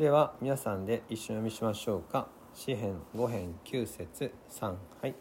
[0.00, 2.26] では皆さんで一緒に読みしましょうか。
[2.54, 5.14] 詩編5編9節3はい。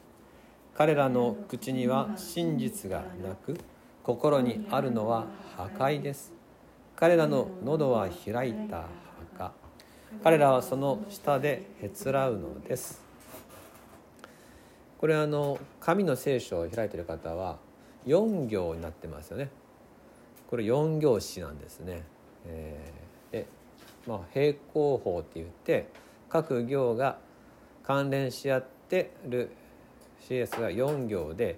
[0.74, 3.60] 彼らの口には真実がなく
[4.04, 6.32] 心にあるのは破壊です。
[6.96, 8.86] 彼らの喉は開いた
[9.34, 9.52] 墓。
[10.24, 13.02] 彼らはその下でへつらうのです。
[14.98, 17.58] これあの神の聖書を開いてる方は
[18.08, 19.50] 4行になってますよね。
[20.50, 22.04] これ4行詞なんですね、
[22.46, 23.59] えー、で
[24.08, 25.90] まあ、平行法って言って
[26.30, 27.18] 各行が
[27.84, 29.52] 関連し合ってる
[30.28, 31.58] CS が4行で、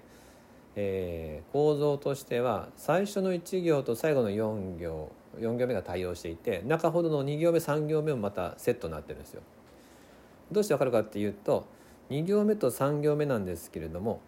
[0.76, 9.42] えー、構造としては最初の1行と最後の4行4行目が対応していて中ほどの2行目3行目もまたセットになってるんですよ。
[10.50, 11.66] どうしてわかるかっていうと
[12.10, 14.20] 2行目と3行目なんですけれども、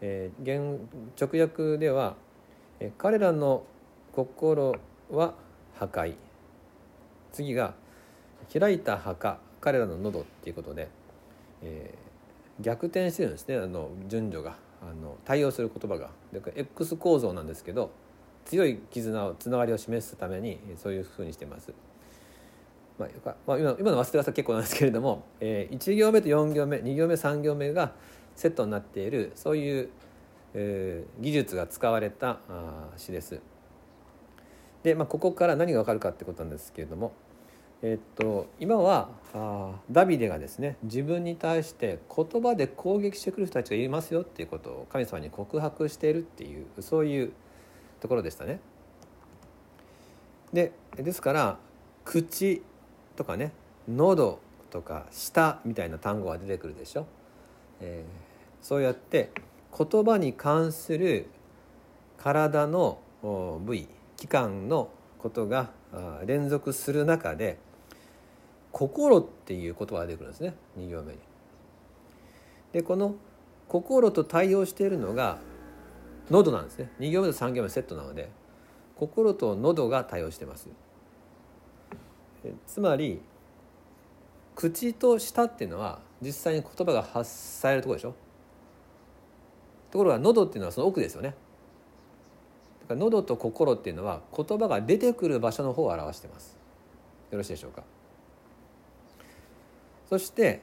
[0.00, 0.80] えー、現
[1.18, 2.16] 直訳では、
[2.80, 3.64] えー、彼らの
[4.12, 4.76] 心
[5.10, 5.34] は
[5.78, 6.14] 破壊
[7.32, 7.74] 次が
[8.52, 10.88] 開いた墓彼らの喉っていうことで、
[11.62, 16.10] えー、逆転してるんですねあの順序があの対応する言葉が。
[16.32, 17.90] で X 構造なんですけど
[18.44, 21.72] 強い絆をつながりを示すためにそういうふうにしてます。
[22.98, 27.92] まあ、まあ、今今の忘れ技結構なんですけれども、えー、1行目と4行目2行目3行目が
[28.34, 29.88] セットになっているそういう、
[30.54, 33.40] えー、技術が使われたあ詩です。
[34.82, 37.12] で、まあ、ここから何が分かるかってことなんですけれども、
[37.82, 47.32] えっと、今はあダビデがですね自分に対して言葉で攻撃してくる人たちがいますよっていうことを神様に告白しているっていうそういう
[48.00, 48.60] ところでしたね。
[50.52, 51.58] でですから
[52.04, 52.62] 口
[53.16, 53.52] とかね
[53.88, 54.38] 喉
[54.70, 57.06] とか舌みたいな単語が出てくるでしょ。
[57.80, 59.30] えー、そうやって
[59.76, 61.26] 言葉に関する
[62.18, 63.88] 体の部位
[64.22, 64.88] 期間の
[65.18, 65.70] ことが
[66.24, 67.58] 連続する中で
[68.70, 71.18] 「心」っていう言葉が出てくるんですね2行目に。
[72.70, 73.16] でこの
[73.66, 75.38] 「心」と対応しているのが
[76.30, 78.30] 喉なんですね2行目と3行目セットなので
[78.96, 80.68] 心と喉が対応してます。
[82.68, 83.20] つまり
[84.54, 88.14] 口と舌っていうのは実際に言葉が発されるところでしょ
[89.90, 91.34] ところが喉っていうのはその奥ですよね
[92.84, 96.56] から喉と心っていうのは言葉が出てくる場所の方を表してます。
[97.30, 97.82] よろしいでしょうか？
[100.08, 100.62] そして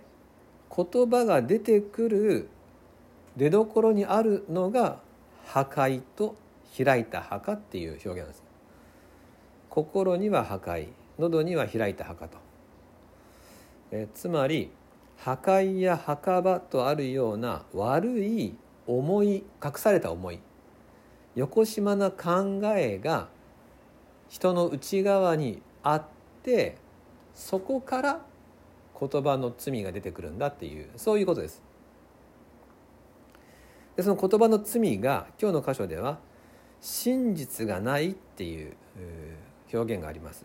[0.76, 2.50] 言葉が出てくる
[3.36, 5.00] 出どころにあるのが
[5.46, 6.36] 破壊と
[6.78, 8.44] 開いた墓っていう表現なんです。
[9.70, 12.38] 心には破壊喉には開いた墓と。
[13.92, 14.72] えつまり
[15.18, 18.56] 破壊や墓場とあるような悪い
[18.86, 20.40] 思い隠された思い
[21.40, 23.30] よこしまな考えが
[24.28, 26.04] 人の内側にあっ
[26.44, 26.76] て
[27.34, 28.20] そこから
[29.00, 31.64] 言葉の罪が出てくるんだっていうそういうことです。
[33.96, 36.20] でその言葉の罪が今日の箇所では
[36.82, 38.74] 真実がないっていう
[39.74, 40.44] 表現があります。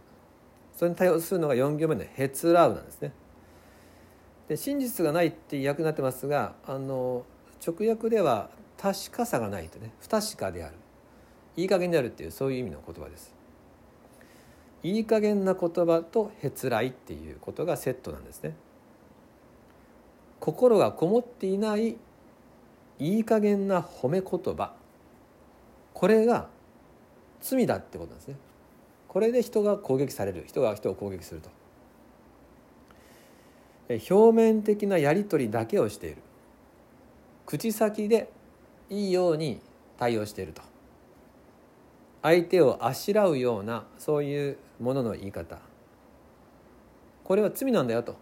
[0.77, 3.13] それに対応するのが4行目の「へつらう」なんですね。
[4.47, 7.25] で真実がないっていう訳になってますがあの
[7.67, 10.77] 直訳では確かさがないとね不確かである
[11.57, 13.35] いい加減であるっていうそういう意味の言葉です。
[14.83, 18.55] いい加減な言葉とへつらいっていうことがセットなんですね。
[20.41, 21.97] 心がこもっていない
[22.99, 24.75] いい加減な褒め言葉。
[25.95, 26.49] これが
[27.41, 28.37] 罪だってことなんですね。
[29.09, 30.45] これで人が攻撃される。
[30.47, 31.51] 人が人を攻撃すると。
[33.89, 36.17] 表面的なやり取りだけをしている。
[37.47, 38.31] 口先で
[38.91, 39.61] いいように
[39.99, 40.63] 対応していると。
[42.25, 45.59] 相手をあしらうようなそういうものの言い方。
[47.23, 48.17] これは罪なんだよと。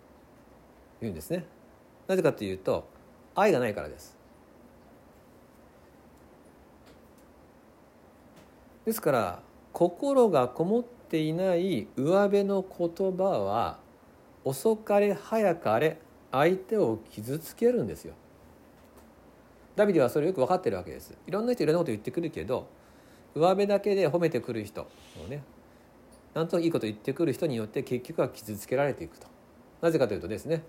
[1.01, 1.47] 言うんですね。
[2.09, 2.89] なぜかというと
[3.37, 4.19] 愛がないからです。
[8.85, 9.41] ですから
[9.73, 13.79] 心がこもっていない上辺の言葉は
[14.43, 15.99] 遅かれ早かれ
[16.33, 18.15] 相手を傷つけるんですよ。
[19.77, 21.17] ダビデはそれよく分かってるわけです。
[21.29, 22.67] いろんな人いろんなこと言ってくるけど
[23.35, 24.83] 上辺だけで褒めてくる人。
[24.83, 24.87] を
[25.29, 25.43] ね。
[26.35, 29.27] なんといいこと言ってくる人によって結局は傷つけられていくと。
[29.81, 30.63] なぜかというとですね、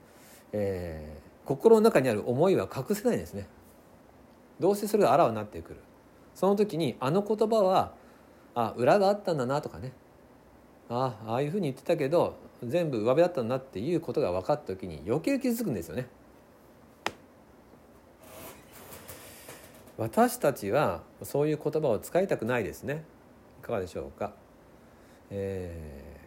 [0.51, 3.47] えー、心の中にある思いは隠せないんですね。
[4.59, 5.79] どうせそれがあらわになってくる。
[6.35, 7.93] その時にあの言葉は
[8.55, 9.93] あ裏があったんだなとかね。
[10.89, 16.07] あああいうふうに言ってたけど全部上辺だったんだなっていうことが分かった時に余計傷つくんですよね。
[19.97, 23.03] 私たちはそういう言葉を使いたくないですね
[23.61, 24.33] いかがでしょうか、
[25.29, 26.19] え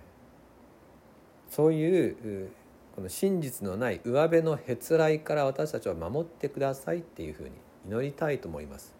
[1.51, 2.51] ー、そういう
[2.95, 7.51] この真実のない上辺のへつらいから私たちを守ってくださいっていうふうに
[7.87, 8.95] 祈りたいと思います。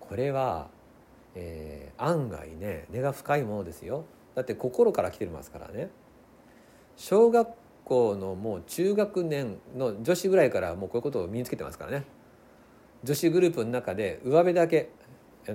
[0.00, 0.68] これは、
[1.36, 4.04] えー、案外ね根が深いものですよ。
[4.34, 5.90] だって心から来てますからね。
[6.96, 7.48] 小学
[7.84, 12.04] 校のもう中学年の女子ぐらいからもうこういうことを身につけてますからね。
[13.04, 14.90] 女子グループの中で上辺だけ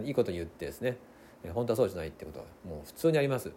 [0.05, 0.97] いいこと言ってですね。
[1.53, 3.51] 本当はそうじゃないってことはもう普通にあります。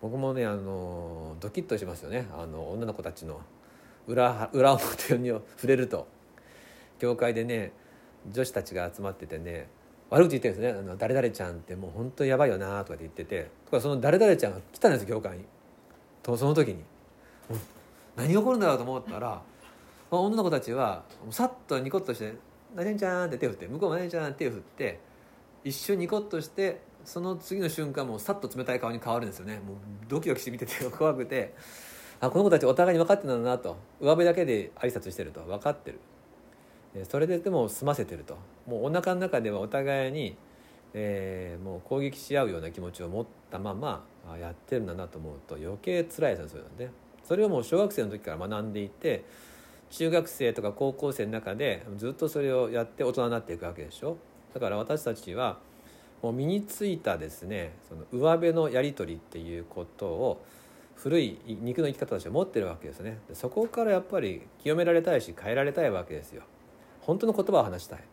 [0.00, 2.28] 僕もねあのドキッとしますよね。
[2.32, 3.40] あの女の子たちの
[4.06, 6.06] 裏裏表に 触れると。
[7.00, 7.72] 教会でね
[8.30, 9.68] 女子たちが集まっててね
[10.10, 13.50] 悪口言ってるんですね「あの誰々ちゃんってもう本当やばいよな」とかって言ってて。
[13.64, 15.44] とかその誰々ちゃんが来たんです教会に。
[16.22, 16.84] とその時に。
[18.14, 19.42] 何が起こるんだろうと思ったら
[20.10, 22.34] 女の子たちはさっとニコッとして
[22.74, 24.98] 「何々ちゃん」って手を振って向こうも「何々ちゃん」って手を振って
[25.64, 29.54] 一瞬ニコッとしてその次の瞬間もさっと冷たい顔に変わるんですよね。
[29.56, 29.76] もう
[30.08, 31.54] ドキドキして見てて 怖くて。
[32.22, 33.76] あこの子たちお互いに分かってたんだなと。
[33.98, 35.40] 上辺だけで挨拶してると。
[35.40, 35.98] 分かってる。
[37.08, 38.36] それででも済ませてると。
[38.66, 40.36] もうお腹の中ではお互いに、
[40.92, 44.04] えー、もう攻撃し合うような気持ちを持ったまま
[44.38, 46.92] やってるんだなと思うと余計辛いですよそういうのね
[47.24, 49.24] それをもう小学生の時から学んでいて
[49.90, 54.16] 中学生とか高校生の中でずっとそれをやって大人になっていくわけでしょ？
[54.54, 55.58] だから私たちは
[56.22, 60.44] もう身についたですねその上辺のやり取りっていうことを
[60.94, 63.18] 古い肉の生き方として持ってるわけですね。
[63.32, 66.42] そこからやっぱり清められたいし変えられたいわけですよ。
[67.00, 68.04] 本当の言葉を話したい。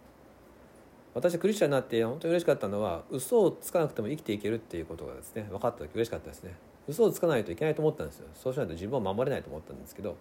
[1.14, 6.56] 私クリスチャンになって本当に嬉しかったのは嘘をつかなくても生きていけるっていうことがですね分かった時嬉しかったですね。
[6.88, 8.28] 嘘をつかないといけないと思ったんですよ。
[8.34, 10.16] そうしないと自分を守れないと思ったんですけど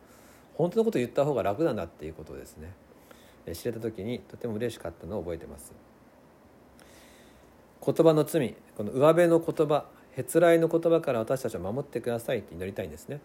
[0.57, 2.73] 本当のこと言った方が楽なんだっていうことですね
[3.55, 5.73] 知れた時にとても嬉しかったのを覚えてます。
[7.85, 9.87] 言葉の罪この上辺の言葉
[10.17, 13.21] へつらいの言葉から私たちを守ってくださいって祈りたいんですね。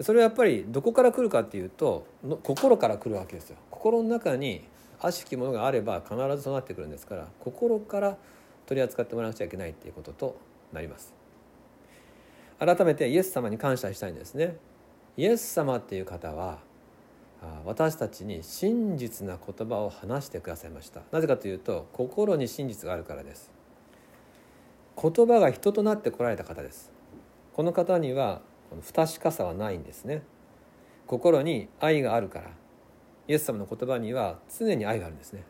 [0.00, 2.06] それはやっぱりどこから来るかっていうと
[2.42, 3.56] 心から来るわけですよ。
[3.70, 4.64] 心の中に
[5.00, 8.16] 悪しきものがあれば必ずそうなってくるんですから心から
[8.64, 10.36] 取り扱ってもらわなくちゃいけないっていうことと
[10.72, 11.12] なります。
[12.58, 14.56] 改めてイエス様に感謝したいんですね。
[15.16, 16.58] イエス様っていう方は
[17.64, 21.02] 私たちに真実な言葉を話してくださいました。
[21.12, 23.50] なぜかというと心に真実があるからです。
[25.00, 26.90] 言葉が人となってこられた方です。
[27.52, 28.40] この方には
[28.82, 30.22] 不確かさはないんですね。
[31.06, 32.50] 心に愛があるから
[33.28, 35.44] イエス様の言葉には常に愛があるんですね。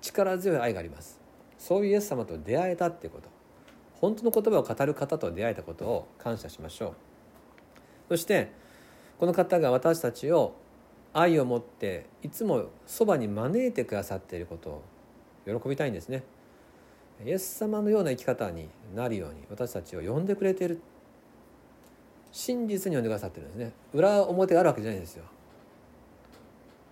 [0.00, 1.20] 力強い愛があります。
[1.58, 3.28] そういうイエス様と出会えたっていうこと。
[4.00, 6.94] 本当の言葉を語る方と出会えたことを感謝しましょう。
[8.08, 8.63] そして
[9.18, 10.54] この方が私たちを
[11.12, 14.82] 愛を持っていつもそばに招いてくださっていることを
[15.60, 16.24] 喜びたいんですね。
[17.24, 20.80] イエス様のような生き方になるように私たちを呼んでくれている。
[22.32, 23.72] 真実に呼んでくださってるんですね。
[23.92, 25.24] 裏表があるわけじゃないんですよ。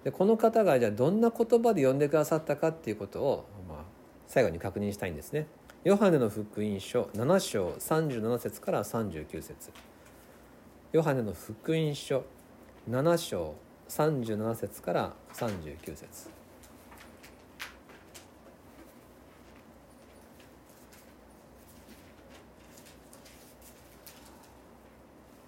[0.05, 3.79] でこの方がじゃあどんな言葉で呼んでくださったかっていうことを、まあ、
[4.29, 5.47] 最後に確認したいんですね。
[5.85, 9.73] ヨハネの福音書7章37節から39節。
[10.93, 12.23] ヨハネの福音書
[12.91, 13.55] 7章
[13.89, 16.29] 37節から39節。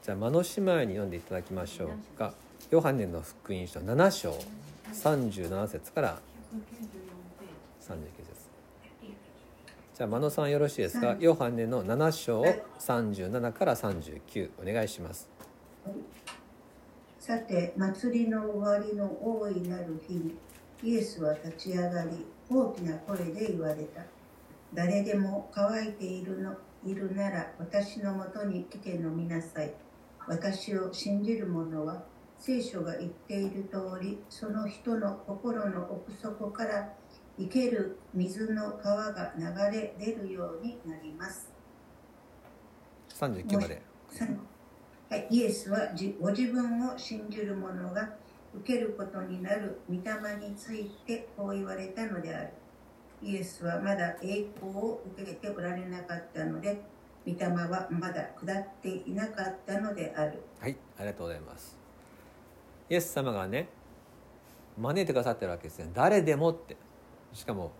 [0.02, 2.32] じゃあ間の姉妹に読んでいただきましょうか。
[2.70, 4.34] ヨハネの福音書7章
[4.94, 6.18] 37節から
[7.82, 7.98] 39節。
[9.94, 11.16] じゃあ間野さんよろしいですか？
[11.20, 12.42] ヨハネの7章
[12.78, 15.33] 37から39お願いします。
[17.18, 20.34] さて祭りの終わりの大いなる日に
[20.82, 24.02] イエスは立ち上がり大きな声で言われた。
[24.74, 29.72] 誰でも乾いているのいるなら私のもとに来て飲みなさい。
[30.26, 32.02] 私を信じる者は
[32.38, 36.92] 聖書が言っている通りその人の心の奥底から
[37.38, 41.50] 生ける水の川が流れ出るようになります。
[43.18, 43.80] 39まで
[45.14, 45.78] はい、イエスは
[46.20, 48.10] ご自分を信じる者が
[48.52, 52.48] 受けることになる御霊についてこう言われたのである。
[53.22, 56.82] イエスはまだ栄光を受けておられなかったので、
[57.24, 60.42] 御霊はまだ下っていなかったのである。
[60.58, 61.78] はい、ありがとうございます。
[62.90, 63.68] イエス様がね、
[64.76, 65.92] 招いてくださってるわけですね。
[65.94, 66.76] 誰でもって。
[67.32, 67.70] しかも、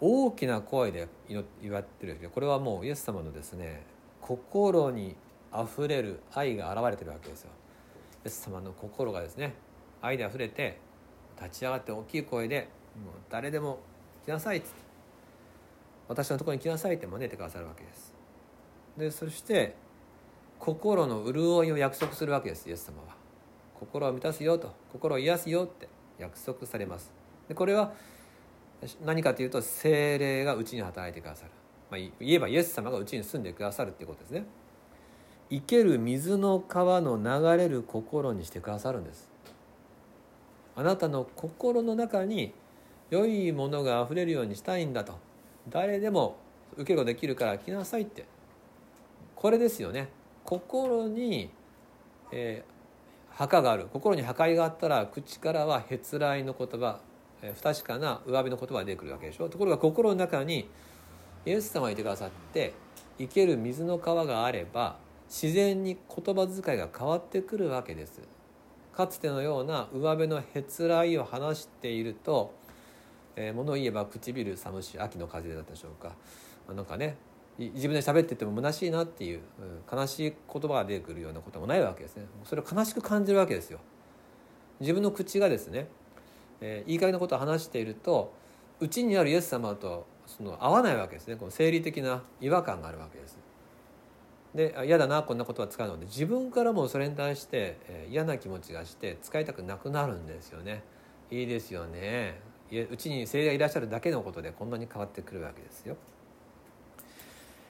[0.00, 3.84] 大きな声で言われてるこれはもうイエス様のですね
[4.20, 5.16] 心に
[5.62, 7.50] 溢れる愛が現れてるわけですよ。
[8.24, 9.54] イエス様の心がですね
[10.02, 10.78] 愛で溢れて
[11.40, 12.68] 立ち上がって大きい声で
[13.04, 13.78] もう誰でも
[14.24, 14.86] 来なさいっつって。
[16.08, 18.14] 私のところに来なさいって招いてくださるわけです。
[18.96, 19.74] でそして
[20.58, 23.16] 心の潤いを約束するわけですイエス様は。
[23.78, 27.12] 心を満たすよと心を癒すよって約束されます。
[27.48, 27.92] でこれは
[29.04, 31.50] 何かというと精霊がうちに働いてくださる、
[31.90, 34.44] まあ、言えばイエス様がうちに住んでくださるっていうことですね。
[35.50, 39.30] 生ける水の川の流れる心にしてくださるんです。
[40.74, 42.52] あなたの心の中に
[43.10, 45.14] 良いものがあふれるようにしたいんだと。
[45.68, 46.36] 誰でも
[46.76, 48.24] 受け子できるから来なさいって。
[49.36, 50.08] これですよね。
[50.44, 51.50] 心に、
[52.32, 53.86] えー、墓がある。
[53.92, 57.00] 心に破壊があったら口からはへつらいの言葉、
[57.42, 59.48] えー、不確かな上辺の言葉が出てくるわけでしょ。
[59.48, 60.68] ところが心の中に
[61.46, 62.74] イエス様がいてくださって
[63.18, 64.96] 生ける水の川があれば
[65.28, 68.20] 自然に言葉遣いが変わってくるわけです。
[68.94, 72.54] かつてのような上辺のへつらいを話していると、
[73.36, 76.14] えー、物を言えば唇寒し秋の風だったでしょうか。
[76.66, 77.16] まあなんかね
[77.58, 79.40] 自分で喋ってても虚しいなっていう
[79.90, 82.26] 悲しい言葉が出てくるようなこともないわけですね。
[82.44, 83.80] それを悲しく感じるわけですよ。
[84.80, 85.88] 自分の口がですね、
[86.60, 88.32] えー、いい加減なことを話していると
[88.80, 91.36] うちにあるイエス様とその合わないわけですね。
[91.36, 93.38] この生理的な違和感があるわけです。
[94.54, 100.82] で嫌だなこんなことは使うので自分からもそれに対して、え、嫌な気持ちがして使いたくなくなるんですよね。
[101.30, 102.40] いいですよね。
[102.90, 105.96] うちに精霊がいらっしゃるだけのことでこんなに変わってくるわけですよ。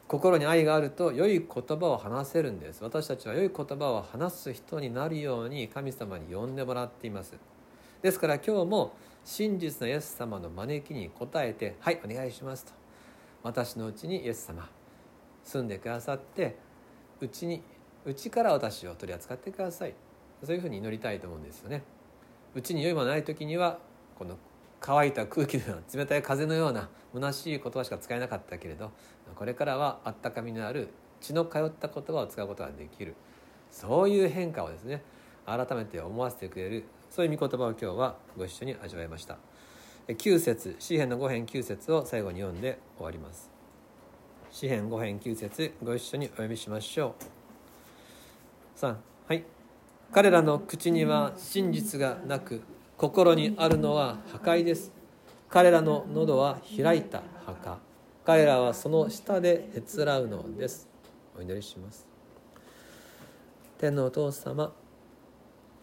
[0.09, 2.83] 心に愛があると良い言葉を話せるんです。
[2.83, 7.35] 私たちは良い言葉を話す人になるように神様に呼んでもらっています。
[8.02, 12.73] ですから今日も真実のイエス様の招きに応えて「はいお願いします」と。
[13.42, 14.68] 私のうちにイエス様
[15.42, 16.56] 住んでくださって
[17.20, 17.62] うちに
[18.04, 19.94] うちから私を取り扱ってください。
[20.44, 21.82] そういうふうに祈りたいと思うんですよね。
[22.54, 23.78] うちに良いものない時には
[24.18, 24.37] この
[24.80, 28.92] 乾いた空気のような冷たい風のような虚しい言葉しか使えなかったけれど
[29.35, 30.88] これからはあったかみのある
[31.20, 33.14] 血の通った言葉を使うことができる。
[33.70, 35.02] そういう変化をですね
[35.44, 39.38] 改めて思わせてくれるそういう御言葉を今日はご一緒に味わいました。
[40.08, 43.55] 9節詩篇の5編9節を最後に読んで終わります。
[44.56, 47.14] 詩編5編9節ご一緒にお読みしましょ
[48.75, 48.80] う。
[48.80, 48.96] 3
[49.28, 49.44] はい。
[50.10, 52.62] 彼らの口には真実がなく
[52.96, 54.92] 心にあるのは破壊です。
[55.50, 57.76] 彼らの喉は開いた墓。
[58.25, 60.88] 彼らはその下でへつらうのです。
[61.38, 62.06] お祈りします。
[63.76, 64.72] 天のお父様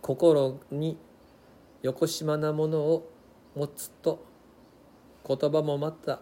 [0.02, 0.98] 心に
[1.84, 3.08] よこしまなものを
[3.56, 4.26] 持つと
[5.28, 6.22] 言葉もまた。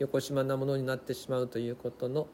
[0.00, 2.26] よこしまなものになってしまうということの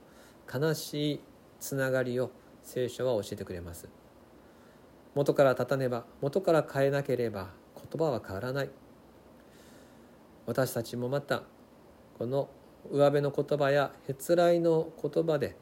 [0.52, 1.20] 悲しい
[1.58, 2.30] つながりを
[2.62, 3.88] 聖書は教えてくれます。
[5.16, 8.70] 元から立たねば元から変えなければ言葉は変わらない。
[10.46, 11.42] 私たちもまた
[12.16, 12.49] この
[12.88, 15.56] 上辺の言葉やへつらいの言葉で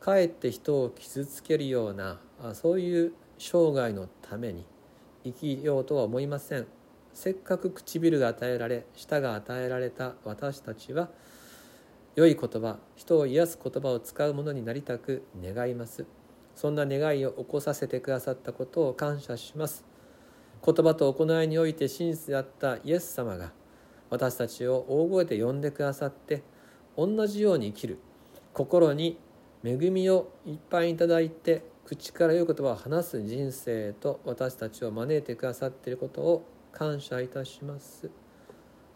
[0.00, 2.20] かえって人を傷つけるような
[2.52, 4.66] そういう生涯のために
[5.24, 6.66] 生きようとは思いません。
[7.14, 11.08] せっかく唇が与えられ舌が与えられた私たちは
[12.18, 16.04] 良い言葉人を癒す言葉を使うものになりたく願います。
[16.56, 19.84] そんな願いを起こさせてくださったことを感謝します。
[20.66, 23.52] 言葉と行いにおいて真実であったイエス様が
[24.10, 26.42] 私たちを大声で呼んでくださって
[26.96, 27.98] 同じように生きる。
[28.52, 29.16] 心に
[29.62, 38.10] 恵みをいっぱいいただいて口から良い言葉を話す人生と私たちを招いてくださっていることを感謝いたします。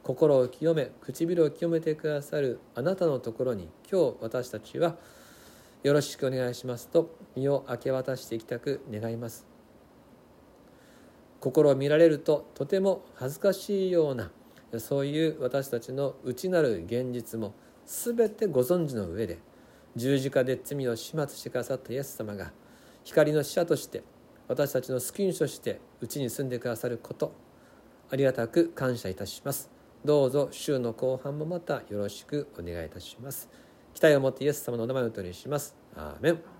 [0.03, 4.97] 心を清め唇を清めてくださるあなたのところに今日私たちは
[5.83, 9.47] よろしくお願いしますと身を明け渡していきたく願います。
[11.41, 14.31] 心を見られるととても恥ずかしいような
[14.79, 17.53] そういう私たちの内なる現実も
[17.85, 19.39] 全てご存知の上で
[19.97, 22.53] 十字架で罪を始末してくださったイエス様が
[23.03, 24.05] 光の使者として
[24.47, 27.33] 私たちの救い主としてうちに住んでくださること
[28.09, 29.82] ありがたく感謝いたします。
[30.05, 33.49] どうぞ週の後半もまたよろしくお願いいたします。
[33.95, 35.77] 期待を持ってイエス様のお名前をお取りします。
[35.95, 36.52] アーメン。